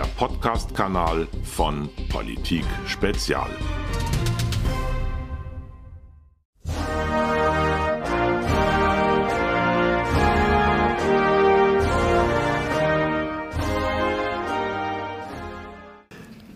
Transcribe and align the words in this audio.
der 0.00 0.06
Podcast-Kanal 0.16 1.28
von 1.44 1.90
Politik 2.08 2.64
Spezial. 2.86 3.50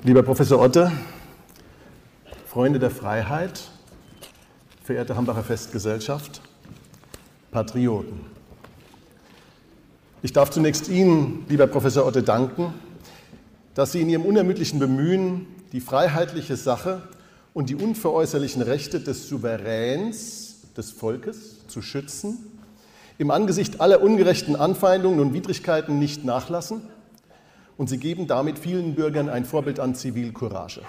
Lieber 0.04 0.22
Professor 0.22 0.58
Otte, 0.62 0.90
Freunde 2.46 2.78
der 2.78 2.90
Freiheit, 2.90 3.68
verehrte 4.82 5.16
Hambacher 5.16 5.42
Festgesellschaft, 5.44 6.40
Patrioten. 7.50 8.20
Ich 10.22 10.32
darf 10.32 10.48
zunächst 10.48 10.88
Ihnen, 10.88 11.44
lieber 11.50 11.66
Professor 11.66 12.06
Otte, 12.06 12.22
danken, 12.22 12.72
dass 13.74 13.92
Sie 13.92 14.00
in 14.00 14.08
Ihrem 14.08 14.24
unermüdlichen 14.24 14.78
Bemühen, 14.78 15.46
die 15.72 15.80
freiheitliche 15.80 16.56
Sache 16.56 17.02
und 17.52 17.70
die 17.70 17.74
unveräußerlichen 17.74 18.62
Rechte 18.62 19.00
des 19.00 19.28
Souveräns, 19.28 20.62
des 20.76 20.92
Volkes 20.92 21.66
zu 21.66 21.82
schützen, 21.82 22.38
im 23.18 23.30
Angesicht 23.30 23.80
aller 23.80 24.02
ungerechten 24.02 24.56
Anfeindungen 24.56 25.20
und 25.20 25.34
Widrigkeiten 25.34 25.98
nicht 25.98 26.24
nachlassen 26.24 26.82
und 27.76 27.88
Sie 27.88 27.98
geben 27.98 28.26
damit 28.26 28.58
vielen 28.58 28.94
Bürgern 28.94 29.28
ein 29.28 29.44
Vorbild 29.44 29.80
an 29.80 29.94
Zivilcourage. 29.94 30.82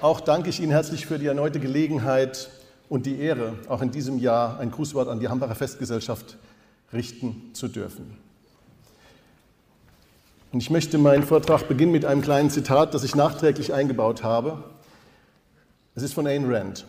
Auch 0.00 0.20
danke 0.20 0.50
ich 0.50 0.60
Ihnen 0.60 0.70
herzlich 0.70 1.06
für 1.06 1.18
die 1.18 1.26
erneute 1.26 1.58
Gelegenheit 1.58 2.50
und 2.88 3.06
die 3.06 3.18
Ehre, 3.18 3.54
auch 3.68 3.82
in 3.82 3.90
diesem 3.90 4.18
Jahr 4.18 4.58
ein 4.58 4.70
Grußwort 4.70 5.08
an 5.08 5.20
die 5.20 5.28
Hambacher 5.28 5.54
Festgesellschaft 5.54 6.36
richten 6.92 7.50
zu 7.52 7.68
dürfen. 7.68 8.16
Und 10.52 10.62
ich 10.62 10.70
möchte 10.70 10.96
meinen 10.96 11.24
Vortrag 11.24 11.68
beginnen 11.68 11.92
mit 11.92 12.06
einem 12.06 12.22
kleinen 12.22 12.48
Zitat, 12.48 12.94
das 12.94 13.04
ich 13.04 13.14
nachträglich 13.14 13.74
eingebaut 13.74 14.22
habe. 14.22 14.64
Es 15.94 16.02
ist 16.02 16.14
von 16.14 16.26
Ayn 16.26 16.50
Rand. 16.50 16.86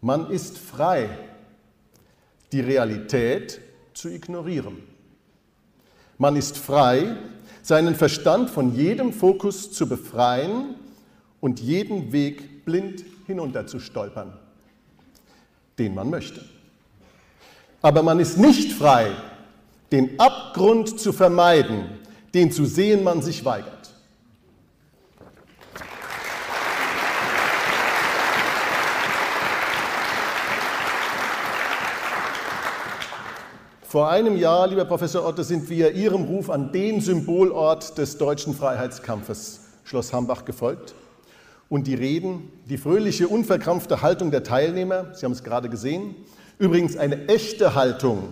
Man 0.00 0.30
ist 0.30 0.58
frei, 0.58 1.08
die 2.52 2.60
Realität 2.60 3.60
zu 3.94 4.08
ignorieren. 4.08 4.78
Man 6.18 6.36
ist 6.36 6.58
frei, 6.58 7.16
seinen 7.62 7.94
Verstand 7.94 8.50
von 8.50 8.74
jedem 8.74 9.12
Fokus 9.12 9.72
zu 9.72 9.88
befreien 9.88 10.74
und 11.40 11.60
jeden 11.60 12.12
Weg 12.12 12.64
blind 12.64 13.04
hinunterzustolpern, 13.26 14.32
den 15.78 15.94
man 15.94 16.10
möchte. 16.10 16.44
Aber 17.80 18.02
man 18.02 18.20
ist 18.20 18.38
nicht 18.38 18.72
frei, 18.72 19.10
den 19.90 20.18
Abgrund 20.18 21.00
zu 21.00 21.12
vermeiden, 21.12 21.84
den 22.34 22.50
zu 22.50 22.64
sehen 22.64 23.02
man 23.04 23.22
sich 23.22 23.44
weigert. 23.44 23.82
Vor 33.92 34.08
einem 34.08 34.36
Jahr, 34.38 34.68
lieber 34.68 34.86
Professor 34.86 35.26
Otte, 35.26 35.44
sind 35.44 35.68
wir 35.68 35.92
Ihrem 35.92 36.24
Ruf 36.24 36.48
an 36.48 36.72
den 36.72 37.02
Symbolort 37.02 37.98
des 37.98 38.16
deutschen 38.16 38.54
Freiheitskampfes, 38.54 39.60
Schloss 39.84 40.14
Hambach, 40.14 40.46
gefolgt. 40.46 40.94
Und 41.72 41.86
die 41.86 41.94
Reden, 41.94 42.50
die 42.68 42.76
fröhliche, 42.76 43.28
unverkrampfte 43.28 44.02
Haltung 44.02 44.30
der 44.30 44.42
Teilnehmer, 44.44 45.14
Sie 45.14 45.24
haben 45.24 45.32
es 45.32 45.42
gerade 45.42 45.70
gesehen, 45.70 46.14
übrigens 46.58 46.98
eine 46.98 47.28
echte 47.28 47.74
Haltung 47.74 48.28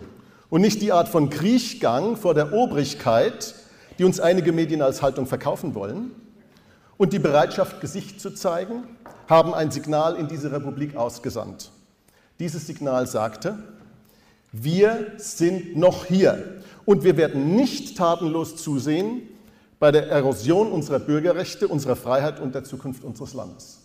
und 0.50 0.60
nicht 0.60 0.82
die 0.82 0.92
Art 0.92 1.08
von 1.08 1.30
Kriechgang 1.30 2.18
vor 2.18 2.34
der 2.34 2.52
Obrigkeit, 2.52 3.54
die 3.98 4.04
uns 4.04 4.20
einige 4.20 4.52
Medien 4.52 4.82
als 4.82 5.00
Haltung 5.00 5.24
verkaufen 5.24 5.74
wollen, 5.74 6.10
und 6.98 7.14
die 7.14 7.18
Bereitschaft, 7.18 7.80
Gesicht 7.80 8.20
zu 8.20 8.34
zeigen, 8.34 8.82
haben 9.26 9.54
ein 9.54 9.70
Signal 9.70 10.16
in 10.16 10.28
diese 10.28 10.52
Republik 10.52 10.94
ausgesandt. 10.94 11.70
Dieses 12.40 12.66
Signal 12.66 13.06
sagte, 13.06 13.56
wir 14.52 15.12
sind 15.16 15.78
noch 15.78 16.04
hier 16.04 16.60
und 16.84 17.04
wir 17.04 17.16
werden 17.16 17.56
nicht 17.56 17.96
tatenlos 17.96 18.56
zusehen 18.56 19.22
bei 19.80 19.90
der 19.90 20.08
Erosion 20.08 20.70
unserer 20.70 20.98
Bürgerrechte, 20.98 21.66
unserer 21.66 21.96
Freiheit 21.96 22.38
und 22.38 22.54
der 22.54 22.64
Zukunft 22.64 23.02
unseres 23.02 23.32
Landes. 23.32 23.78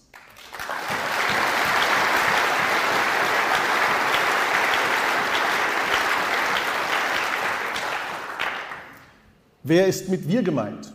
Wer 9.64 9.88
ist 9.88 10.10
mit 10.10 10.28
wir 10.28 10.44
gemeint? 10.44 10.94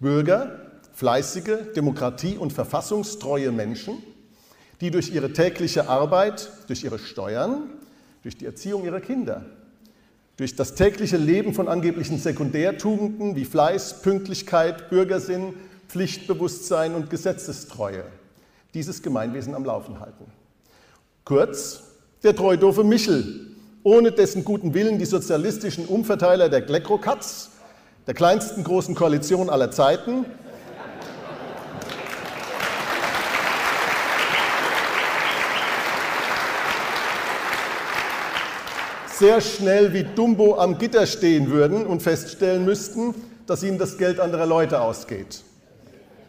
Bürger, 0.00 0.60
fleißige, 0.92 1.72
demokratie- 1.74 2.36
und 2.36 2.52
verfassungstreue 2.52 3.52
Menschen, 3.52 4.02
die 4.80 4.90
durch 4.90 5.14
ihre 5.14 5.32
tägliche 5.32 5.88
Arbeit, 5.88 6.50
durch 6.66 6.82
ihre 6.82 6.98
Steuern, 6.98 7.70
durch 8.22 8.36
die 8.36 8.44
Erziehung 8.44 8.84
ihrer 8.84 9.00
Kinder, 9.00 9.46
durch 10.36 10.56
das 10.56 10.74
tägliche 10.74 11.16
Leben 11.16 11.54
von 11.54 11.68
angeblichen 11.68 12.18
Sekundärtugenden 12.18 13.36
wie 13.36 13.44
Fleiß, 13.44 14.02
Pünktlichkeit, 14.02 14.90
Bürgersinn, 14.90 15.54
Pflichtbewusstsein 15.88 16.94
und 16.94 17.10
Gesetzestreue 17.10 18.04
dieses 18.74 19.02
Gemeinwesen 19.02 19.54
am 19.54 19.64
Laufen 19.64 20.00
halten. 20.00 20.24
Kurz, 21.24 21.82
der 22.22 22.34
treudoofe 22.34 22.84
Michel, 22.84 23.48
ohne 23.82 24.12
dessen 24.12 24.44
guten 24.44 24.74
Willen 24.74 24.98
die 24.98 25.04
sozialistischen 25.04 25.86
Umverteiler 25.86 26.48
der 26.48 26.62
Gleckrokatz, 26.62 27.50
der 28.06 28.14
kleinsten 28.14 28.64
großen 28.64 28.94
Koalition 28.94 29.50
aller 29.50 29.70
Zeiten, 29.70 30.24
sehr 39.22 39.40
schnell 39.40 39.92
wie 39.92 40.02
Dumbo 40.02 40.58
am 40.58 40.78
Gitter 40.78 41.06
stehen 41.06 41.48
würden 41.48 41.86
und 41.86 42.02
feststellen 42.02 42.64
müssten, 42.64 43.14
dass 43.46 43.62
ihnen 43.62 43.78
das 43.78 43.96
Geld 43.96 44.18
anderer 44.18 44.46
Leute 44.46 44.80
ausgeht. 44.80 45.44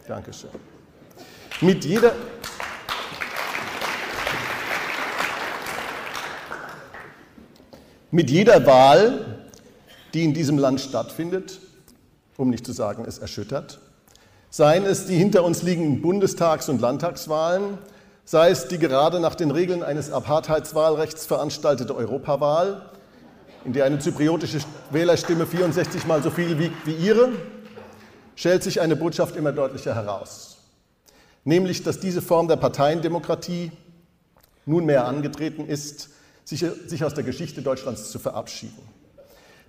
Dankeschön. 0.07 0.51
Mit 1.59 1.83
jeder, 1.85 2.13
mit 8.11 8.29
jeder 8.29 8.63
Wahl, 8.67 9.43
die 10.13 10.23
in 10.23 10.35
diesem 10.35 10.59
Land 10.59 10.79
stattfindet, 10.79 11.61
um 12.37 12.51
nicht 12.51 12.63
zu 12.63 12.73
sagen, 12.73 13.05
es 13.07 13.17
erschüttert, 13.17 13.79
seien 14.51 14.85
es 14.85 15.07
die 15.07 15.15
hinter 15.15 15.43
uns 15.43 15.63
liegenden 15.63 16.03
Bundestags- 16.03 16.69
und 16.69 16.79
Landtagswahlen, 16.79 17.79
sei 18.25 18.49
es 18.49 18.67
die 18.67 18.77
gerade 18.77 19.19
nach 19.19 19.35
den 19.35 19.51
Regeln 19.51 19.83
eines 19.83 20.11
Apartheidswahlrechts 20.11 21.25
veranstaltete 21.25 21.95
Europawahl, 21.95 22.89
in 23.65 23.73
der 23.73 23.85
eine 23.85 23.99
zypriotische 23.99 24.59
Wählerstimme 24.91 25.45
64 25.45 26.05
mal 26.05 26.21
so 26.21 26.29
viel 26.29 26.59
wiegt 26.59 26.85
wie 26.85 26.95
ihre, 26.95 27.29
schält 28.35 28.63
sich 28.63 28.81
eine 28.81 28.95
Botschaft 28.95 29.35
immer 29.35 29.51
deutlicher 29.51 29.95
heraus. 29.95 30.57
Nämlich, 31.45 31.83
dass 31.83 31.99
diese 31.99 32.21
Form 32.21 32.47
der 32.47 32.55
Parteiendemokratie 32.55 33.71
nunmehr 34.65 35.05
angetreten 35.05 35.65
ist, 35.67 36.09
sich, 36.45 36.65
sich 36.87 37.03
aus 37.03 37.13
der 37.13 37.23
Geschichte 37.23 37.61
Deutschlands 37.61 38.11
zu 38.11 38.19
verabschieden. 38.19 38.81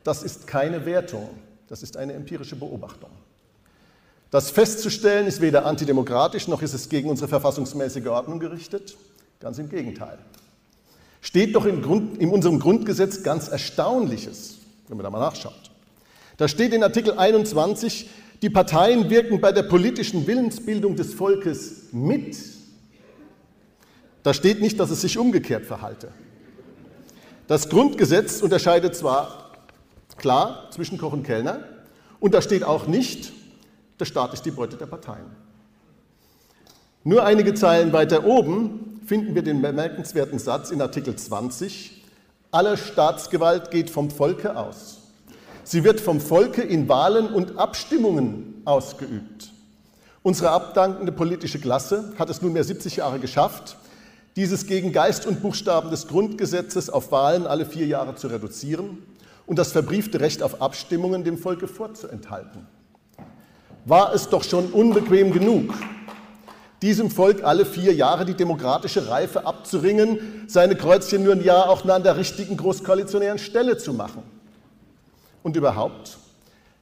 Das 0.03 0.23
ist 0.23 0.47
keine 0.47 0.87
Wertung, 0.87 1.31
das 1.69 1.83
ist 1.83 1.97
eine 1.97 2.13
empirische 2.13 2.57
Beobachtung. 2.57 3.11
Das 4.35 4.51
festzustellen 4.51 5.29
ist 5.29 5.41
weder 5.41 5.65
antidemokratisch 5.65 6.49
noch 6.49 6.61
ist 6.61 6.75
es 6.75 6.89
gegen 6.89 7.09
unsere 7.09 7.29
verfassungsmäßige 7.29 8.09
Ordnung 8.09 8.41
gerichtet. 8.41 8.97
Ganz 9.39 9.61
im 9.61 9.69
Gegenteil. 9.69 10.19
Steht 11.21 11.55
doch 11.55 11.65
Grund, 11.81 12.19
in 12.19 12.31
unserem 12.31 12.59
Grundgesetz 12.59 13.23
ganz 13.23 13.47
Erstaunliches, 13.47 14.57
wenn 14.89 14.97
man 14.97 15.05
da 15.05 15.11
mal 15.11 15.21
nachschaut. 15.21 15.71
Da 16.37 16.49
steht 16.49 16.73
in 16.73 16.83
Artikel 16.83 17.17
21, 17.17 18.11
die 18.43 18.51
Parteien 18.51 19.09
wirken 19.09 19.41
bei 19.41 19.53
der 19.53 19.63
politischen 19.63 20.27
Willensbildung 20.27 20.97
des 20.97 21.15
Volkes 21.15 21.93
mit. 21.93 22.37
Da 24.25 24.35
steht 24.35 24.61
nicht, 24.61 24.81
dass 24.81 24.91
es 24.91 25.01
sich 25.01 25.17
umgekehrt 25.17 25.65
verhalte. 25.65 26.09
Das 27.47 27.69
Grundgesetz 27.69 28.43
unterscheidet 28.43 28.97
zwar 28.97 29.53
klar 30.17 30.73
zwischen 30.73 30.99
Koch 30.99 31.13
und 31.13 31.23
Kellner, 31.23 31.61
und 32.19 32.35
da 32.35 32.43
steht 32.43 32.65
auch 32.65 32.89
nicht, 32.89 33.33
der 33.99 34.05
Staat 34.05 34.35
ist 34.35 34.45
die 34.45 34.51
Beute 34.51 34.77
der 34.77 34.87
Parteien. 34.87 35.27
Nur 37.05 37.25
einige 37.25 37.55
Zeilen 37.55 37.93
weiter 37.93 38.25
oben 38.25 39.01
finden 39.07 39.35
wir 39.35 39.43
den 39.43 39.61
bemerkenswerten 39.61 40.39
Satz 40.39 40.71
in 40.71 40.81
Artikel 40.81 41.17
20, 41.17 42.03
alle 42.51 42.77
Staatsgewalt 42.77 43.71
geht 43.71 43.91
vom 43.91 44.11
Volke 44.11 44.57
aus. 44.57 44.99
Sie 45.65 45.85
wird 45.85 46.01
vom 46.01 46.21
Volke 46.21 46.63
in 46.63 46.89
Wahlen 46.89 47.27
und 47.29 47.59
Abstimmungen 47.59 48.63
ausgeübt. 48.65 49.51
Unsere 50.23 50.51
abdankende 50.51 51.13
politische 51.13 51.59
Klasse 51.59 52.15
hat 52.19 52.31
es 52.31 52.41
nunmehr 52.41 52.65
70 52.65 52.97
Jahre 52.97 53.19
geschafft, 53.19 53.77
dieses 54.37 54.67
gegen 54.67 54.93
Geist 54.93 55.27
und 55.27 55.43
Buchstaben 55.43 55.91
des 55.91 56.09
Grundgesetzes 56.09 56.91
auf 56.91 57.13
Wahlen 57.13 57.47
alle 57.47 57.67
vier 57.67 57.87
Jahre 57.87 58.15
zu 58.15 58.29
reduzieren 58.29 58.99
und 59.47 59.59
das 59.59 59.73
verbriefte 59.73 60.21
Recht 60.21 60.43
auf 60.43 60.63
Abstimmungen 60.63 61.25
dem 61.25 61.39
Volke 61.39 61.69
vorzuenthalten. 61.69 62.67
War 63.87 64.15
es 64.15 64.29
doch 64.29 64.43
schon 64.45 64.67
unbequem 64.67 65.33
genug, 65.33 65.75
diesem 66.81 67.11
Volk 67.11 67.45
alle 67.45 67.65
vier 67.65 67.95
Jahre 67.95 68.25
die 68.25 68.35
demokratische 68.35 69.09
Reife 69.09 69.47
abzuringen, 69.47 70.45
seine 70.47 70.77
Kreuzchen 70.77 71.25
nur 71.25 71.33
ein 71.33 71.43
Jahr 71.43 71.71
auch 71.71 71.85
an 71.87 72.03
der 72.03 72.17
richtigen 72.17 72.57
großkoalitionären 72.57 73.39
Stelle 73.39 73.79
zu 73.79 73.93
machen. 73.93 74.23
Und 75.43 75.57
überhaupt, 75.57 76.19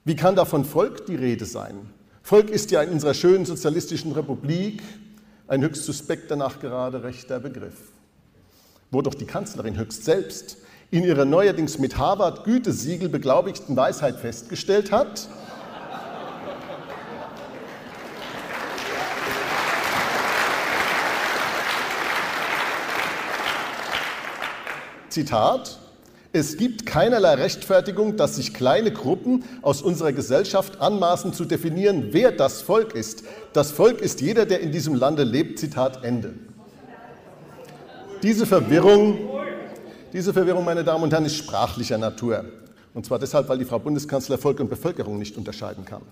wie 0.04 0.16
kann 0.16 0.34
da 0.34 0.44
von 0.44 0.64
Volk 0.64 1.06
die 1.06 1.14
Rede 1.14 1.44
sein? 1.44 1.90
Volk 2.22 2.50
ist 2.50 2.70
ja 2.70 2.82
in 2.82 2.90
unserer 2.90 3.14
schönen 3.14 3.44
sozialistischen 3.44 4.12
Republik 4.12 4.82
ein 5.48 5.62
höchst 5.62 5.84
suspekter 5.84 6.36
nachgerade 6.36 7.02
rechter 7.02 7.40
Begriff, 7.40 7.92
wo 8.90 9.02
doch 9.02 9.14
die 9.14 9.26
Kanzlerin 9.26 9.76
höchst 9.76 10.04
selbst 10.04 10.56
in 10.90 11.04
ihrer 11.04 11.24
neuerdings 11.24 11.78
mit 11.78 11.96
Harvard-Gütesiegel 11.96 13.08
beglaubigten 13.08 13.76
Weisheit 13.76 14.18
festgestellt 14.18 14.92
hat, 14.92 15.28
Zitat, 25.12 25.78
es 26.32 26.56
gibt 26.56 26.86
keinerlei 26.86 27.34
Rechtfertigung, 27.34 28.16
dass 28.16 28.36
sich 28.36 28.54
kleine 28.54 28.90
Gruppen 28.90 29.44
aus 29.60 29.82
unserer 29.82 30.12
Gesellschaft 30.12 30.80
anmaßen 30.80 31.34
zu 31.34 31.44
definieren, 31.44 32.08
wer 32.12 32.32
das 32.32 32.62
Volk 32.62 32.94
ist. 32.94 33.22
Das 33.52 33.70
Volk 33.70 34.00
ist 34.00 34.22
jeder, 34.22 34.46
der 34.46 34.60
in 34.60 34.72
diesem 34.72 34.94
Lande 34.94 35.24
lebt. 35.24 35.58
Zitat 35.58 36.02
Ende. 36.02 36.32
Diese 38.22 38.46
Verwirrung, 38.46 39.18
diese 40.14 40.32
Verwirrung, 40.32 40.64
meine 40.64 40.84
Damen 40.84 41.04
und 41.04 41.12
Herren, 41.12 41.26
ist 41.26 41.36
sprachlicher 41.36 41.98
Natur. 41.98 42.46
Und 42.94 43.04
zwar 43.04 43.18
deshalb, 43.18 43.48
weil 43.48 43.58
die 43.58 43.64
Frau 43.66 43.78
Bundeskanzler 43.78 44.38
Volk 44.38 44.60
und 44.60 44.70
Bevölkerung 44.70 45.18
nicht 45.18 45.36
unterscheiden 45.36 45.84
kann. 45.84 46.02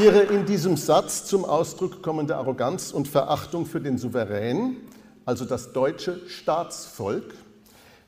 Ihre 0.00 0.20
in 0.20 0.46
diesem 0.46 0.76
Satz 0.76 1.24
zum 1.24 1.44
Ausdruck 1.44 2.02
kommende 2.02 2.36
Arroganz 2.36 2.92
und 2.92 3.08
Verachtung 3.08 3.66
für 3.66 3.80
den 3.80 3.98
Souverän, 3.98 4.76
also 5.24 5.44
das 5.44 5.72
deutsche 5.72 6.20
Staatsvolk, 6.28 7.34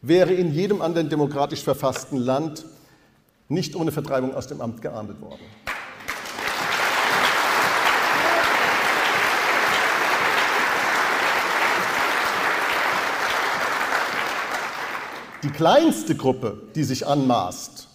wäre 0.01 0.33
in 0.33 0.53
jedem 0.53 0.83
anderen 0.83 1.09
demokratisch 1.09 1.65
verfassten 1.65 2.17
Land 2.17 2.65
nicht 3.49 3.75
ohne 3.75 3.91
Vertreibung 3.91 4.37
aus 4.37 4.47
dem 4.47 4.61
Amt 4.61 4.83
geahndet 4.83 5.21
worden. 5.21 5.41
Die 15.43 15.51
kleinste 15.51 16.15
Gruppe, 16.15 16.63
die 16.77 16.85
sich 16.85 17.05
anmaßt, 17.05 17.90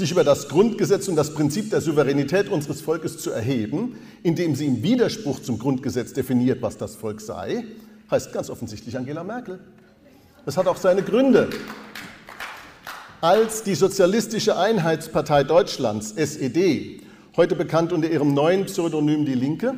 sich 0.00 0.10
über 0.10 0.24
das 0.24 0.48
Grundgesetz 0.48 1.08
und 1.08 1.16
das 1.16 1.34
Prinzip 1.34 1.70
der 1.70 1.80
Souveränität 1.80 2.48
unseres 2.48 2.80
Volkes 2.80 3.18
zu 3.18 3.30
erheben, 3.30 3.96
indem 4.22 4.54
sie 4.54 4.66
im 4.66 4.82
Widerspruch 4.82 5.40
zum 5.40 5.58
Grundgesetz 5.58 6.12
definiert, 6.12 6.62
was 6.62 6.76
das 6.78 6.96
Volk 6.96 7.20
sei, 7.20 7.64
heißt 8.10 8.32
ganz 8.32 8.50
offensichtlich 8.50 8.96
Angela 8.96 9.22
Merkel. 9.22 9.60
Das 10.46 10.56
hat 10.56 10.66
auch 10.66 10.78
seine 10.78 11.02
Gründe. 11.02 11.50
Als 13.20 13.62
die 13.62 13.74
Sozialistische 13.74 14.56
Einheitspartei 14.56 15.44
Deutschlands, 15.44 16.12
SED, 16.12 17.02
heute 17.36 17.54
bekannt 17.54 17.92
unter 17.92 18.10
ihrem 18.10 18.32
neuen 18.32 18.64
Pseudonym 18.64 19.26
Die 19.26 19.34
Linke, 19.34 19.74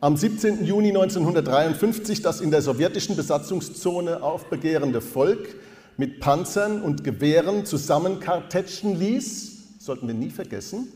am 0.00 0.16
17. 0.16 0.64
Juni 0.64 0.90
1953 0.90 2.22
das 2.22 2.40
in 2.40 2.52
der 2.52 2.62
sowjetischen 2.62 3.16
Besatzungszone 3.16 4.22
aufbegehrende 4.22 5.00
Volk 5.00 5.56
mit 5.96 6.20
Panzern 6.20 6.82
und 6.82 7.04
Gewehren 7.04 7.66
zusammenkartätschen 7.66 8.98
ließ, 8.98 9.78
sollten 9.78 10.06
wir 10.06 10.14
nie 10.14 10.30
vergessen, 10.30 10.88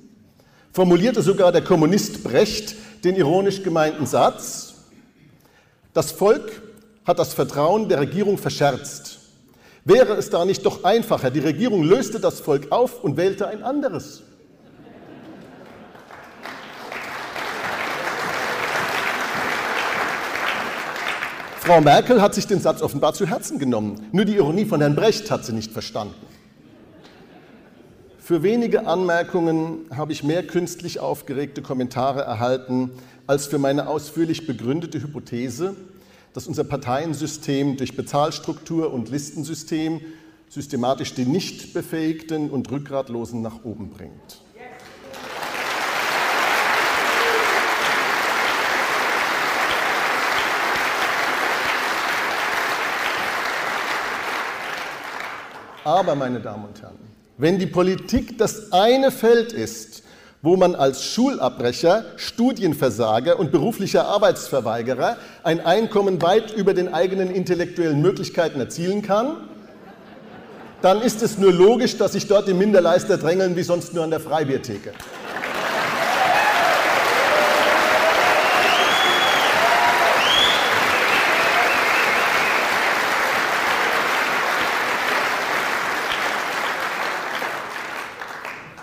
formulierte 0.72 1.22
sogar 1.22 1.52
der 1.52 1.62
Kommunist 1.62 2.24
Brecht 2.24 2.74
den 3.04 3.16
ironisch 3.16 3.62
gemeinten 3.62 4.06
Satz, 4.06 4.74
das 5.92 6.12
Volk 6.12 6.62
hat 7.04 7.18
das 7.18 7.34
Vertrauen 7.34 7.88
der 7.88 8.00
Regierung 8.00 8.38
verscherzt. 8.38 9.18
Wäre 9.84 10.14
es 10.14 10.30
da 10.30 10.44
nicht 10.44 10.66
doch 10.66 10.84
einfacher, 10.84 11.30
die 11.30 11.40
Regierung 11.40 11.82
löste 11.82 12.20
das 12.20 12.40
Volk 12.40 12.70
auf 12.70 13.02
und 13.02 13.16
wählte 13.16 13.48
ein 13.48 13.62
anderes. 13.62 14.22
Frau 21.68 21.82
Merkel 21.82 22.22
hat 22.22 22.34
sich 22.34 22.46
den 22.46 22.62
Satz 22.62 22.80
offenbar 22.80 23.12
zu 23.12 23.26
Herzen 23.26 23.58
genommen. 23.58 24.08
Nur 24.10 24.24
die 24.24 24.36
Ironie 24.36 24.64
von 24.64 24.80
Herrn 24.80 24.96
Brecht 24.96 25.30
hat 25.30 25.44
sie 25.44 25.52
nicht 25.52 25.70
verstanden. 25.70 26.14
Für 28.18 28.42
wenige 28.42 28.86
Anmerkungen 28.86 29.80
habe 29.94 30.12
ich 30.12 30.24
mehr 30.24 30.46
künstlich 30.46 30.98
aufgeregte 30.98 31.60
Kommentare 31.60 32.22
erhalten 32.22 32.92
als 33.26 33.48
für 33.48 33.58
meine 33.58 33.86
ausführlich 33.86 34.46
begründete 34.46 35.02
Hypothese, 35.02 35.76
dass 36.32 36.46
unser 36.46 36.64
Parteiensystem 36.64 37.76
durch 37.76 37.94
Bezahlstruktur 37.94 38.90
und 38.90 39.10
Listensystem 39.10 40.00
systematisch 40.48 41.12
die 41.12 41.26
Nichtbefähigten 41.26 42.48
und 42.48 42.70
Rückgratlosen 42.70 43.42
nach 43.42 43.62
oben 43.64 43.90
bringt. 43.90 44.40
Aber, 55.88 56.14
meine 56.14 56.38
Damen 56.38 56.66
und 56.66 56.82
Herren, 56.82 56.98
wenn 57.38 57.58
die 57.58 57.66
Politik 57.66 58.36
das 58.36 58.72
eine 58.72 59.10
Feld 59.10 59.54
ist, 59.54 60.02
wo 60.42 60.54
man 60.54 60.74
als 60.74 61.02
Schulabbrecher, 61.02 62.04
Studienversager 62.16 63.38
und 63.38 63.52
beruflicher 63.52 64.06
Arbeitsverweigerer 64.06 65.16
ein 65.44 65.64
Einkommen 65.64 66.20
weit 66.20 66.52
über 66.52 66.74
den 66.74 66.92
eigenen 66.92 67.30
intellektuellen 67.30 68.02
Möglichkeiten 68.02 68.60
erzielen 68.60 69.00
kann, 69.00 69.48
dann 70.82 71.00
ist 71.00 71.22
es 71.22 71.38
nur 71.38 71.54
logisch, 71.54 71.96
dass 71.96 72.12
sich 72.12 72.26
dort 72.26 72.48
die 72.48 72.54
Minderleister 72.54 73.16
drängeln 73.16 73.56
wie 73.56 73.62
sonst 73.62 73.94
nur 73.94 74.04
an 74.04 74.10
der 74.10 74.20
Freibiertheke. 74.20 74.92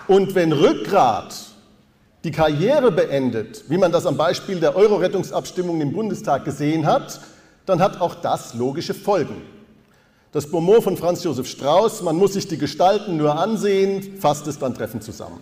Und 0.07 0.35
wenn 0.35 0.51
Rückgrat 0.51 1.35
die 2.23 2.31
Karriere 2.31 2.91
beendet, 2.91 3.63
wie 3.69 3.77
man 3.77 3.91
das 3.91 4.05
am 4.05 4.17
Beispiel 4.17 4.59
der 4.59 4.75
Euro-Rettungsabstimmung 4.75 5.81
im 5.81 5.93
Bundestag 5.93 6.45
gesehen 6.45 6.85
hat, 6.85 7.19
dann 7.65 7.81
hat 7.81 7.99
auch 7.99 8.15
das 8.15 8.53
logische 8.53 8.93
Folgen. 8.93 9.41
Das 10.31 10.49
Beaumont 10.49 10.83
von 10.83 10.97
Franz 10.97 11.23
Josef 11.23 11.47
Strauß, 11.47 12.03
man 12.03 12.17
muss 12.17 12.33
sich 12.33 12.47
die 12.47 12.57
Gestalten 12.57 13.17
nur 13.17 13.39
ansehen, 13.39 14.17
fasst 14.19 14.45
es 14.47 14.59
dann 14.59 14.75
treffend 14.75 15.03
zusammen. 15.03 15.39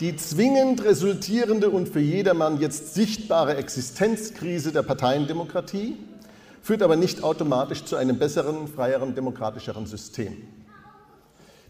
Die 0.00 0.16
zwingend 0.16 0.84
resultierende 0.84 1.70
und 1.70 1.88
für 1.88 2.00
jedermann 2.00 2.60
jetzt 2.60 2.94
sichtbare 2.94 3.56
Existenzkrise 3.56 4.72
der 4.72 4.82
Parteiendemokratie 4.82 5.96
führt 6.62 6.82
aber 6.82 6.96
nicht 6.96 7.22
automatisch 7.22 7.84
zu 7.84 7.96
einem 7.96 8.18
besseren, 8.18 8.68
freieren, 8.68 9.14
demokratischeren 9.14 9.86
System. 9.86 10.36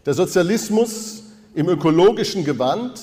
Der 0.05 0.13
Sozialismus 0.13 1.23
im 1.53 1.67
ökologischen 1.69 2.43
Gewand, 2.43 3.01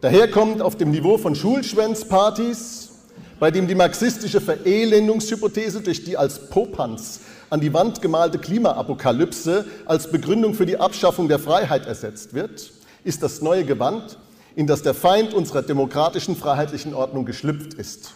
daherkommt 0.00 0.62
auf 0.62 0.76
dem 0.76 0.90
Niveau 0.90 1.18
von 1.18 1.34
Schulschwänzpartys, 1.34 2.90
bei 3.38 3.50
dem 3.50 3.66
die 3.66 3.74
marxistische 3.74 4.40
Verelendungshypothese 4.40 5.80
durch 5.80 6.04
die 6.04 6.16
als 6.16 6.48
Popanz 6.48 7.20
an 7.50 7.60
die 7.60 7.72
Wand 7.72 8.02
gemalte 8.02 8.38
Klimaapokalypse 8.38 9.66
als 9.84 10.10
Begründung 10.10 10.54
für 10.54 10.66
die 10.66 10.78
Abschaffung 10.78 11.28
der 11.28 11.38
Freiheit 11.38 11.86
ersetzt 11.86 12.34
wird, 12.34 12.72
ist 13.04 13.22
das 13.22 13.40
neue 13.42 13.64
Gewand, 13.64 14.18
in 14.56 14.66
das 14.66 14.82
der 14.82 14.94
Feind 14.94 15.34
unserer 15.34 15.62
demokratischen, 15.62 16.34
freiheitlichen 16.34 16.94
Ordnung 16.94 17.24
geschlüpft 17.24 17.74
ist. 17.74 18.12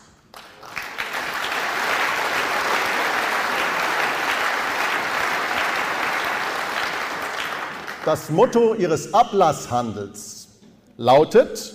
Das 8.06 8.30
Motto 8.30 8.74
ihres 8.74 9.12
Ablasshandels 9.12 10.48
lautet, 10.96 11.74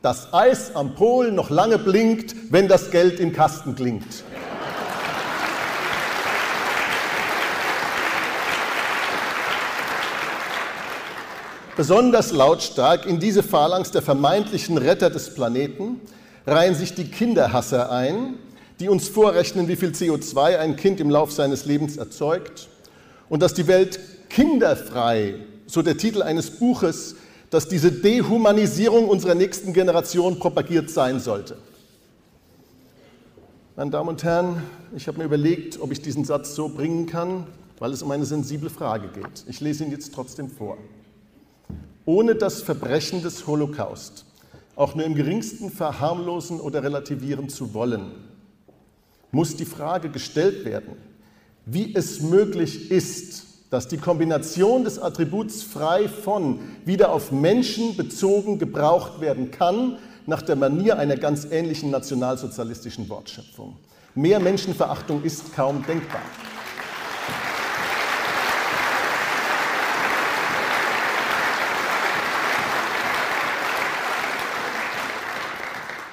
das 0.00 0.32
Eis 0.32 0.74
am 0.74 0.94
Pol 0.94 1.30
noch 1.30 1.50
lange 1.50 1.76
blinkt, 1.76 2.34
wenn 2.50 2.68
das 2.68 2.90
Geld 2.90 3.20
im 3.20 3.34
Kasten 3.34 3.74
klingt. 3.74 4.24
Besonders 11.76 12.32
lautstark 12.32 13.04
in 13.04 13.20
diese 13.20 13.42
Phalanx 13.42 13.90
der 13.90 14.00
vermeintlichen 14.00 14.78
Retter 14.78 15.10
des 15.10 15.34
Planeten 15.34 16.00
reihen 16.46 16.74
sich 16.74 16.94
die 16.94 17.10
Kinderhasser 17.10 17.92
ein, 17.92 18.36
die 18.80 18.88
uns 18.88 19.10
vorrechnen, 19.10 19.68
wie 19.68 19.76
viel 19.76 19.90
CO2 19.90 20.56
ein 20.56 20.76
Kind 20.76 20.98
im 20.98 21.10
Lauf 21.10 21.30
seines 21.30 21.66
Lebens 21.66 21.98
erzeugt 21.98 22.68
und 23.28 23.42
dass 23.42 23.52
die 23.52 23.66
Welt 23.66 24.00
kinderfrei 24.30 25.34
so 25.68 25.82
der 25.82 25.96
Titel 25.96 26.22
eines 26.22 26.50
Buches, 26.50 27.14
dass 27.50 27.68
diese 27.68 27.92
Dehumanisierung 27.92 29.08
unserer 29.08 29.34
nächsten 29.34 29.72
Generation 29.72 30.38
propagiert 30.38 30.90
sein 30.90 31.20
sollte. 31.20 31.56
Meine 33.76 33.92
Damen 33.92 34.08
und 34.08 34.24
Herren, 34.24 34.62
ich 34.96 35.06
habe 35.06 35.18
mir 35.18 35.24
überlegt, 35.24 35.80
ob 35.80 35.92
ich 35.92 36.02
diesen 36.02 36.24
Satz 36.24 36.56
so 36.56 36.68
bringen 36.68 37.06
kann, 37.06 37.46
weil 37.78 37.92
es 37.92 38.02
um 38.02 38.10
eine 38.10 38.24
sensible 38.24 38.70
Frage 38.70 39.08
geht. 39.08 39.44
Ich 39.46 39.60
lese 39.60 39.84
ihn 39.84 39.92
jetzt 39.92 40.12
trotzdem 40.12 40.50
vor. 40.50 40.78
Ohne 42.04 42.34
das 42.34 42.62
Verbrechen 42.62 43.22
des 43.22 43.46
Holocaust 43.46 44.24
auch 44.74 44.94
nur 44.94 45.04
im 45.04 45.16
geringsten 45.16 45.70
verharmlosen 45.70 46.60
oder 46.60 46.84
relativieren 46.84 47.48
zu 47.48 47.74
wollen, 47.74 48.12
muss 49.32 49.56
die 49.56 49.64
Frage 49.64 50.08
gestellt 50.08 50.64
werden, 50.64 50.94
wie 51.66 51.94
es 51.96 52.20
möglich 52.20 52.92
ist, 52.92 53.47
dass 53.70 53.88
die 53.88 53.98
Kombination 53.98 54.84
des 54.84 54.98
Attributs 54.98 55.62
frei 55.62 56.08
von 56.08 56.60
wieder 56.84 57.12
auf 57.12 57.32
Menschen 57.32 57.96
bezogen 57.96 58.58
gebraucht 58.58 59.20
werden 59.20 59.50
kann, 59.50 59.98
nach 60.26 60.42
der 60.42 60.56
Manier 60.56 60.98
einer 60.98 61.16
ganz 61.16 61.46
ähnlichen 61.50 61.90
nationalsozialistischen 61.90 63.08
Wortschöpfung. 63.08 63.76
Mehr 64.14 64.40
Menschenverachtung 64.40 65.22
ist 65.22 65.54
kaum 65.54 65.84
denkbar. 65.86 66.22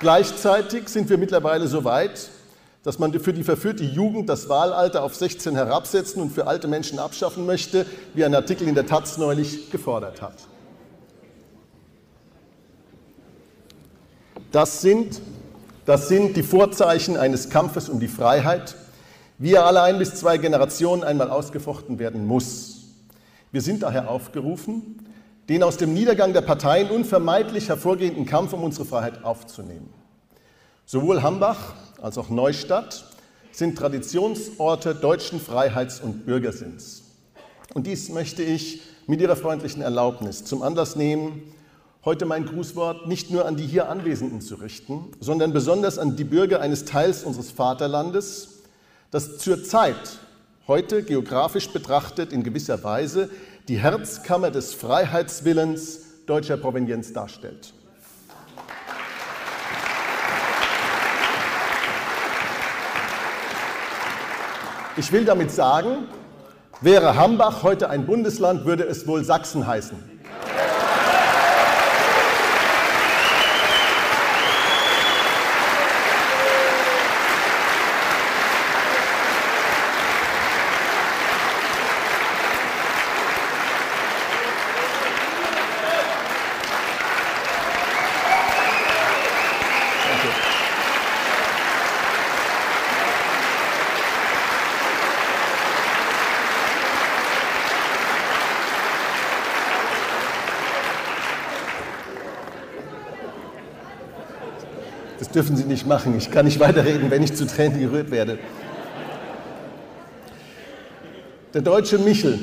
Gleichzeitig 0.02 0.90
sind 0.90 1.10
wir 1.10 1.18
mittlerweile 1.18 1.68
so 1.68 1.84
weit, 1.84 2.30
dass 2.86 3.00
man 3.00 3.12
für 3.20 3.34
die 3.34 3.44
verführte 3.44 3.84
Jugend 3.84 4.30
das 4.30 4.48
Wahlalter 4.48 5.01
auf 5.01 5.15
16 5.15 5.56
herabsetzen 5.56 6.22
und 6.22 6.30
für 6.30 6.46
alte 6.46 6.68
Menschen 6.68 7.00
abschaffen 7.00 7.44
möchte, 7.48 7.88
wie 8.13 8.24
ein 8.24 8.36
Artikel 8.36 8.68
in 8.68 8.75
der 8.75 8.86
Taz 8.86 9.18
neulich 9.18 9.72
gefordert 9.72 10.22
hat. 10.22 10.36
Das 14.51 14.82
sind, 14.82 15.20
das 15.88 16.10
sind 16.10 16.38
die 16.38 16.44
Vorzeichen 16.44 17.18
eines 17.18 17.50
Kampfes 17.50 17.89
um 17.89 18.00
die 18.00 18.08
Freiheit, 18.08 18.75
wie 19.39 19.54
er 19.54 19.65
alle 19.65 19.82
ein 19.82 19.98
bis 19.98 20.13
zwei 20.13 20.38
Generationen 20.38 21.04
einmal 21.04 21.32
ausgefochten 21.32 21.98
werden 21.98 22.27
muss. 22.27 22.84
Wir 23.51 23.62
sind 23.62 23.82
daher 23.82 24.12
aufgerufen, 24.12 25.08
den 25.50 25.63
aus 25.63 25.77
dem 25.77 25.96
Niedergang 25.96 26.34
der 26.34 26.42
Parteien 26.42 26.92
unvermeidlich 26.92 27.68
hervorgehenden 27.68 28.27
Kampf 28.27 28.54
um 28.54 28.63
unsere 28.63 28.86
Freiheit 28.86 29.24
aufzunehmen. 29.24 30.05
Sowohl 30.86 31.24
Hambach 31.24 31.74
als 32.01 32.18
auch 32.18 32.30
Neustadt 32.30 33.06
sind 33.51 33.77
Traditionsorte 33.77 34.94
deutschen 34.94 35.39
Freiheits- 35.39 36.00
und 36.00 36.25
Bürgersinns. 36.25 37.04
Und 37.74 37.88
dies 37.88 38.10
möchte 38.10 38.44
ich 38.44 38.82
mit 39.08 39.20
Ihrer 39.20 39.36
freundlichen 39.36 39.82
Erlaubnis 39.82 40.46
zum 40.46 40.62
Anlass 40.62 40.96
nehmen, 40.96 41.42
heute 42.04 42.25
mein 42.25 42.46
Grußwort 42.46 43.08
nicht 43.08 43.32
nur 43.32 43.46
an 43.46 43.56
die 43.56 43.65
hier 43.65 43.89
Anwesenden 43.89 44.42
zu 44.42 44.56
richten, 44.56 45.12
sondern 45.20 45.54
besonders 45.54 45.98
an 45.98 46.15
die 46.15 46.24
Bürger 46.24 46.62
eines 46.62 46.86
Teils 46.86 47.24
unseres 47.24 47.50
Vaterlandes, 47.50 48.60
das 49.10 49.39
zurzeit, 49.39 50.20
heute 50.68 51.01
geografisch 51.01 51.70
betrachtet, 51.70 52.32
in 52.32 52.44
gewisser 52.44 52.84
Weise 52.84 53.30
die 53.68 53.80
Herzkammer 53.80 54.51
des 54.51 54.75
Freiheitswillens 54.75 56.01
deutscher 56.27 56.58
Provenienz 56.58 57.12
darstellt. 57.12 57.74
Ich 64.98 65.12
will 65.12 65.25
damit 65.25 65.52
sagen, 65.52 66.08
wäre 66.80 67.18
Hambach 67.18 67.64
heute 67.64 67.90
ein 67.90 68.06
Bundesland, 68.06 68.66
würde 68.66 68.84
es 68.84 69.06
wohl 69.06 69.25
Sachsen 69.25 69.68
heißen. 69.68 70.15
Dürfen 105.36 105.58
Sie 105.58 105.65
nicht 105.65 105.86
machen. 105.86 106.18
Ich 106.18 106.32
kann 106.32 106.46
nicht 106.46 106.60
weiterreden, 106.60 107.12
wenn 107.12 107.22
ich 107.22 107.36
zu 107.36 107.46
Tränen 107.46 107.80
gerührt 107.80 108.10
werde. 108.10 108.39
Der 111.54 111.62
deutsche 111.62 111.98
Michel 111.98 112.39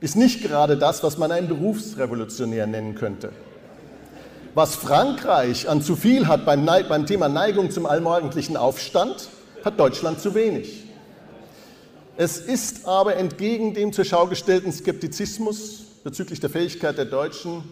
ist 0.00 0.16
nicht 0.16 0.42
gerade 0.42 0.76
das, 0.76 1.02
was 1.02 1.18
man 1.18 1.30
einen 1.30 1.48
Berufsrevolutionär 1.48 2.66
nennen 2.66 2.94
könnte. 2.94 3.30
Was 4.54 4.74
Frankreich 4.74 5.68
an 5.68 5.82
zu 5.82 5.94
viel 5.94 6.26
hat 6.26 6.44
beim, 6.44 6.66
beim 6.66 7.06
Thema 7.06 7.28
Neigung 7.28 7.70
zum 7.70 7.86
allmorgendlichen 7.86 8.56
Aufstand, 8.56 9.28
hat 9.64 9.78
Deutschland 9.78 10.20
zu 10.20 10.34
wenig. 10.34 10.84
Es 12.16 12.38
ist 12.38 12.86
aber 12.86 13.16
entgegen 13.16 13.74
dem 13.74 13.92
zur 13.92 14.04
Schau 14.04 14.26
gestellten 14.26 14.72
Skeptizismus 14.72 15.84
bezüglich 16.02 16.40
der 16.40 16.50
Fähigkeit 16.50 16.98
der 16.98 17.04
Deutschen, 17.04 17.62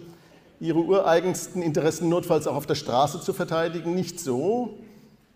ihre 0.61 0.79
ureigensten 0.79 1.62
Interessen 1.62 2.09
notfalls 2.09 2.47
auch 2.47 2.57
auf 2.57 2.67
der 2.67 2.75
Straße 2.75 3.21
zu 3.21 3.33
verteidigen, 3.33 3.95
nicht 3.95 4.21
so, 4.21 4.79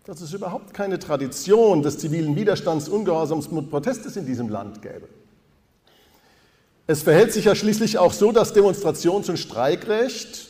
dass 0.05 0.21
es 0.21 0.33
überhaupt 0.33 0.73
keine 0.73 0.99
Tradition 0.99 1.81
des 1.81 1.97
zivilen 1.97 2.35
Widerstands, 2.35 2.89
Ungehorsams 2.89 3.47
und 3.47 3.69
Protestes 3.69 4.17
in 4.17 4.25
diesem 4.25 4.49
Land 4.49 4.81
gäbe. 4.81 5.07
Es 6.85 7.03
verhält 7.03 7.31
sich 7.31 7.45
ja 7.45 7.55
schließlich 7.55 7.97
auch 7.97 8.11
so, 8.11 8.33
dass 8.33 8.53
Demonstrations- 8.53 9.29
und 9.29 9.37
Streikrecht, 9.37 10.49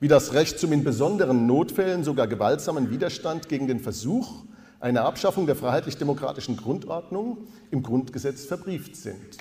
wie 0.00 0.08
das 0.08 0.32
Recht 0.32 0.58
zum 0.58 0.72
in 0.72 0.82
besonderen 0.82 1.46
Notfällen 1.46 2.04
sogar 2.04 2.26
gewaltsamen 2.26 2.90
Widerstand 2.90 3.50
gegen 3.50 3.66
den 3.66 3.80
Versuch 3.80 4.44
einer 4.80 5.04
Abschaffung 5.04 5.46
der 5.46 5.56
freiheitlich-demokratischen 5.56 6.56
Grundordnung 6.56 7.38
im 7.70 7.82
Grundgesetz 7.82 8.46
verbrieft 8.46 8.96
sind. 8.96 9.36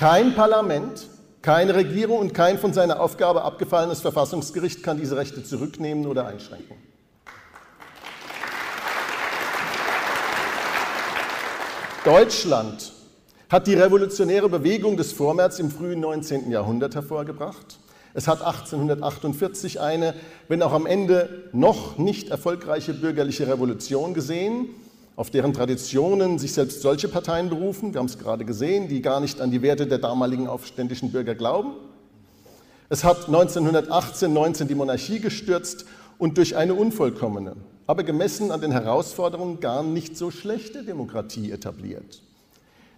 Kein 0.00 0.34
Parlament, 0.34 1.08
keine 1.42 1.74
Regierung 1.74 2.20
und 2.20 2.32
kein 2.32 2.58
von 2.58 2.72
seiner 2.72 3.00
Aufgabe 3.00 3.42
abgefallenes 3.42 4.00
Verfassungsgericht 4.00 4.82
kann 4.82 4.96
diese 4.96 5.14
Rechte 5.18 5.44
zurücknehmen 5.44 6.06
oder 6.06 6.26
einschränken. 6.26 6.74
Deutschland 12.02 12.94
hat 13.50 13.66
die 13.66 13.74
revolutionäre 13.74 14.48
Bewegung 14.48 14.96
des 14.96 15.12
Vormärz 15.12 15.58
im 15.58 15.70
frühen 15.70 16.00
19. 16.00 16.50
Jahrhundert 16.50 16.94
hervorgebracht. 16.94 17.78
Es 18.14 18.26
hat 18.26 18.40
1848 18.40 19.80
eine, 19.80 20.14
wenn 20.48 20.62
auch 20.62 20.72
am 20.72 20.86
Ende 20.86 21.50
noch 21.52 21.98
nicht 21.98 22.30
erfolgreiche 22.30 22.94
bürgerliche 22.94 23.48
Revolution 23.48 24.14
gesehen, 24.14 24.70
auf 25.20 25.28
deren 25.28 25.52
Traditionen 25.52 26.38
sich 26.38 26.54
selbst 26.54 26.80
solche 26.80 27.06
Parteien 27.06 27.50
berufen, 27.50 27.92
wir 27.92 27.98
haben 27.98 28.06
es 28.06 28.16
gerade 28.16 28.46
gesehen, 28.46 28.88
die 28.88 29.02
gar 29.02 29.20
nicht 29.20 29.42
an 29.42 29.50
die 29.50 29.60
Werte 29.60 29.86
der 29.86 29.98
damaligen 29.98 30.48
aufständischen 30.48 31.12
Bürger 31.12 31.34
glauben. 31.34 31.74
Es 32.88 33.04
hat 33.04 33.26
1918, 33.26 34.32
19 34.32 34.66
die 34.66 34.74
Monarchie 34.74 35.20
gestürzt 35.20 35.84
und 36.16 36.38
durch 36.38 36.56
eine 36.56 36.72
unvollkommene, 36.72 37.54
aber 37.86 38.02
gemessen 38.02 38.50
an 38.50 38.62
den 38.62 38.72
Herausforderungen 38.72 39.60
gar 39.60 39.82
nicht 39.82 40.16
so 40.16 40.30
schlechte 40.30 40.84
Demokratie 40.84 41.50
etabliert, 41.50 42.22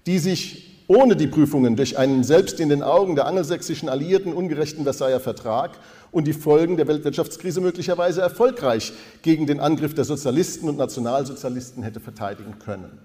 die 0.06 0.20
sich 0.20 0.71
ohne 0.92 1.16
die 1.16 1.26
Prüfungen 1.26 1.74
durch 1.74 1.96
einen 1.96 2.22
selbst 2.22 2.60
in 2.60 2.68
den 2.68 2.82
Augen 2.82 3.14
der 3.14 3.26
angelsächsischen 3.26 3.88
Alliierten 3.88 4.34
ungerechten 4.34 4.84
Versailler 4.84 5.20
Vertrag 5.20 5.70
und 6.10 6.26
die 6.26 6.34
Folgen 6.34 6.76
der 6.76 6.86
Weltwirtschaftskrise 6.86 7.62
möglicherweise 7.62 8.20
erfolgreich 8.20 8.92
gegen 9.22 9.46
den 9.46 9.58
Angriff 9.58 9.94
der 9.94 10.04
Sozialisten 10.04 10.68
und 10.68 10.76
Nationalsozialisten 10.76 11.82
hätte 11.82 12.00
verteidigen 12.00 12.58
können. 12.58 12.98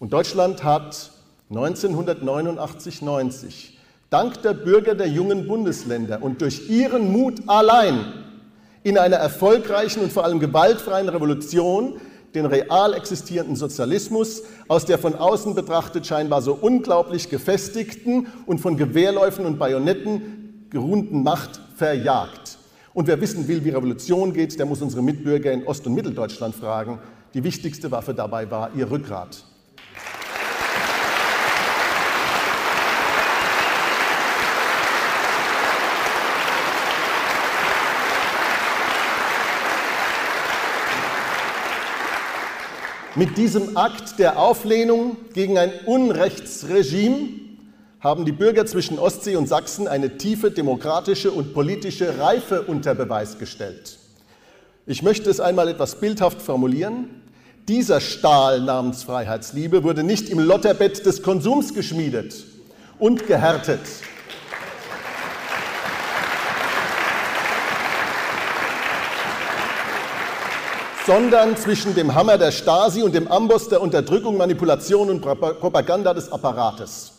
Und 0.00 0.12
Deutschland 0.12 0.64
hat 0.64 1.12
1989-90 1.52 3.68
dank 4.10 4.42
der 4.42 4.54
Bürger 4.54 4.96
der 4.96 5.06
jungen 5.06 5.46
Bundesländer 5.46 6.20
und 6.22 6.42
durch 6.42 6.68
ihren 6.68 7.12
Mut 7.12 7.40
allein 7.46 8.14
in 8.82 8.98
einer 8.98 9.16
erfolgreichen 9.16 10.02
und 10.02 10.12
vor 10.12 10.24
allem 10.24 10.40
gewaltfreien 10.40 11.08
Revolution 11.08 12.00
den 12.36 12.46
real 12.46 12.92
existierenden 12.92 13.56
Sozialismus 13.56 14.42
aus 14.68 14.84
der 14.84 14.98
von 14.98 15.14
außen 15.14 15.54
betrachtet 15.54 16.06
scheinbar 16.06 16.42
so 16.42 16.54
unglaublich 16.54 17.30
gefestigten 17.30 18.28
und 18.44 18.60
von 18.60 18.76
Gewehrläufen 18.76 19.46
und 19.46 19.58
Bajonetten 19.58 20.66
geruhten 20.70 21.22
Macht 21.22 21.60
verjagt. 21.74 22.58
Und 22.92 23.08
wer 23.08 23.20
wissen 23.20 23.48
will, 23.48 23.64
wie 23.64 23.70
Revolution 23.70 24.32
geht, 24.32 24.58
der 24.58 24.66
muss 24.66 24.82
unsere 24.82 25.02
Mitbürger 25.02 25.50
in 25.50 25.66
Ost- 25.66 25.86
und 25.86 25.94
Mitteldeutschland 25.94 26.54
fragen. 26.54 26.98
Die 27.34 27.42
wichtigste 27.42 27.90
Waffe 27.90 28.14
dabei 28.14 28.50
war 28.50 28.70
ihr 28.74 28.90
Rückgrat. 28.90 29.44
Mit 43.16 43.38
diesem 43.38 43.78
Akt 43.78 44.18
der 44.18 44.38
Auflehnung 44.38 45.16
gegen 45.32 45.56
ein 45.56 45.72
Unrechtsregime 45.86 47.28
haben 47.98 48.26
die 48.26 48.32
Bürger 48.32 48.66
zwischen 48.66 48.98
Ostsee 48.98 49.36
und 49.36 49.48
Sachsen 49.48 49.88
eine 49.88 50.18
tiefe 50.18 50.50
demokratische 50.50 51.30
und 51.30 51.54
politische 51.54 52.18
Reife 52.18 52.60
unter 52.60 52.94
Beweis 52.94 53.38
gestellt. 53.38 53.98
Ich 54.84 55.02
möchte 55.02 55.30
es 55.30 55.40
einmal 55.40 55.68
etwas 55.68 55.98
bildhaft 55.98 56.42
formulieren. 56.42 57.22
Dieser 57.68 58.02
Stahl 58.02 58.60
namens 58.60 59.04
Freiheitsliebe 59.04 59.82
wurde 59.82 60.04
nicht 60.04 60.28
im 60.28 60.38
Lotterbett 60.38 61.06
des 61.06 61.22
Konsums 61.22 61.72
geschmiedet 61.72 62.44
und 62.98 63.26
gehärtet. 63.26 63.80
Sondern 71.06 71.56
zwischen 71.56 71.94
dem 71.94 72.16
Hammer 72.16 72.36
der 72.36 72.50
Stasi 72.50 73.04
und 73.04 73.14
dem 73.14 73.30
Amboss 73.30 73.68
der 73.68 73.80
Unterdrückung, 73.80 74.36
Manipulation 74.36 75.08
und 75.08 75.20
Propaganda 75.20 76.12
des 76.12 76.32
Apparates. 76.32 77.12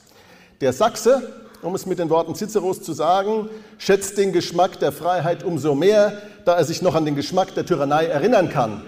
Der 0.59 0.73
Sachse, 0.73 1.21
um 1.61 1.73
es 1.73 1.85
mit 1.85 1.97
den 1.97 2.09
Worten 2.09 2.35
Ciceros 2.35 2.81
zu 2.81 2.91
sagen, 2.91 3.49
schätzt 3.77 4.17
den 4.17 4.33
Geschmack 4.33 4.77
der 4.79 4.91
Freiheit 4.91 5.45
umso 5.45 5.73
mehr, 5.73 6.21
da 6.43 6.57
er 6.57 6.65
sich 6.65 6.81
noch 6.81 6.95
an 6.95 7.05
den 7.05 7.15
Geschmack 7.15 7.55
der 7.55 7.65
Tyrannei 7.65 8.07
erinnern 8.07 8.49
kann. 8.49 8.83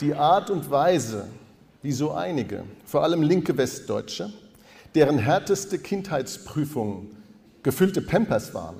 Die 0.00 0.14
Art 0.14 0.48
und 0.48 0.70
Weise, 0.70 1.26
wie 1.88 1.92
so 1.92 2.12
einige, 2.12 2.64
vor 2.84 3.02
allem 3.02 3.22
linke 3.22 3.56
Westdeutsche, 3.56 4.30
deren 4.94 5.16
härteste 5.16 5.78
Kindheitsprüfungen 5.78 7.16
gefüllte 7.62 8.02
Pampers 8.02 8.52
waren. 8.52 8.76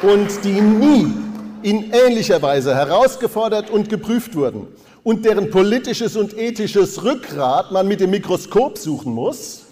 Und 0.00 0.42
die 0.42 0.58
nie 0.58 1.12
in 1.60 1.92
ähnlicher 1.92 2.40
Weise 2.40 2.74
herausgefordert 2.74 3.68
und 3.68 3.90
geprüft 3.90 4.34
wurden 4.34 4.68
und 5.02 5.26
deren 5.26 5.50
politisches 5.50 6.16
und 6.16 6.34
ethisches 6.34 7.04
Rückgrat 7.04 7.72
man 7.72 7.86
mit 7.86 8.00
dem 8.00 8.08
Mikroskop 8.08 8.78
suchen 8.78 9.12
muss. 9.12 9.66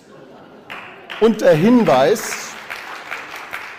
Und 1.22 1.40
der 1.40 1.54
Hinweis, 1.54 2.50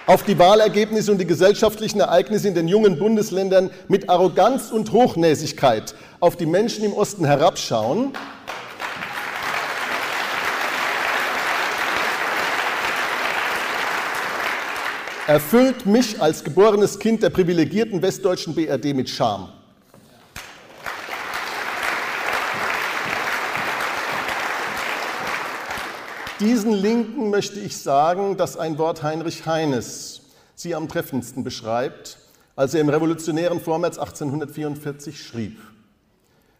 auf 0.09 0.23
die 0.23 0.39
Wahlergebnisse 0.39 1.11
und 1.11 1.19
die 1.19 1.27
gesellschaftlichen 1.27 1.99
Ereignisse 1.99 2.47
in 2.47 2.55
den 2.55 2.67
jungen 2.67 2.97
Bundesländern 2.97 3.69
mit 3.87 4.09
Arroganz 4.09 4.71
und 4.71 4.91
Hochnäsigkeit 4.91 5.93
auf 6.19 6.35
die 6.35 6.47
Menschen 6.47 6.83
im 6.83 6.93
Osten 6.93 7.25
herabschauen, 7.25 8.13
erfüllt 15.27 15.85
mich 15.85 16.19
als 16.19 16.43
geborenes 16.43 16.97
Kind 16.97 17.21
der 17.21 17.29
privilegierten 17.29 18.01
westdeutschen 18.01 18.55
BRD 18.55 18.95
mit 18.95 19.11
Scham. 19.11 19.49
Diesen 26.39 26.71
Linken 26.71 27.31
möchte 27.31 27.59
ich 27.59 27.75
sagen, 27.77 28.37
dass 28.37 28.55
ein 28.55 28.77
Wort 28.77 29.03
Heinrich 29.03 29.45
Heines 29.45 30.21
sie 30.55 30.73
am 30.73 30.87
treffendsten 30.87 31.43
beschreibt, 31.43 32.17
als 32.55 32.73
er 32.73 32.79
im 32.79 32.87
revolutionären 32.87 33.59
Vormärz 33.59 33.97
1844 33.97 35.21
schrieb. 35.21 35.59